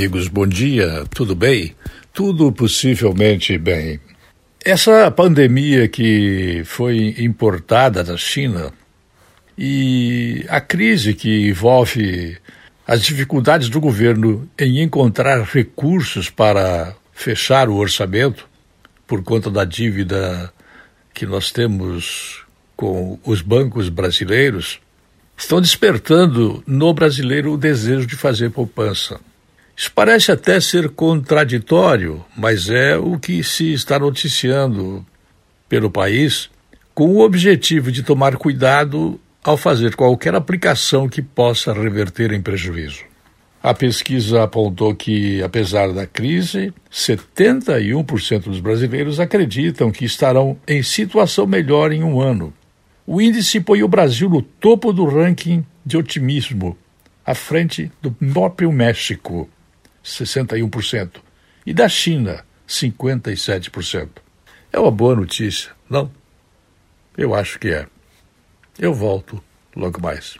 [0.00, 1.74] amigos, bom dia, tudo bem?
[2.10, 4.00] Tudo possivelmente bem.
[4.64, 8.72] Essa pandemia que foi importada da China
[9.58, 12.38] e a crise que envolve
[12.86, 18.48] as dificuldades do governo em encontrar recursos para fechar o orçamento
[19.06, 20.50] por conta da dívida
[21.12, 22.42] que nós temos
[22.74, 24.80] com os bancos brasileiros,
[25.36, 29.20] estão despertando no brasileiro o desejo de fazer poupança.
[29.80, 35.06] Isso parece até ser contraditório, mas é o que se está noticiando
[35.70, 36.50] pelo país,
[36.94, 43.04] com o objetivo de tomar cuidado ao fazer qualquer aplicação que possa reverter em prejuízo.
[43.62, 51.46] A pesquisa apontou que, apesar da crise, 71% dos brasileiros acreditam que estarão em situação
[51.46, 52.52] melhor em um ano.
[53.06, 56.76] O índice põe o Brasil no topo do ranking de otimismo,
[57.24, 59.48] à frente do próprio México.
[60.04, 61.20] 61%,
[61.66, 64.08] e da China, 57%.
[64.72, 66.10] É uma boa notícia, não?
[67.16, 67.86] Eu acho que é.
[68.78, 69.42] Eu volto
[69.74, 70.38] logo mais.